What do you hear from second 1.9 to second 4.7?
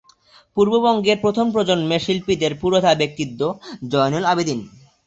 শিল্পীদের পুরোধা ব্যক্তিত্ব জয়নুল আবেদিন।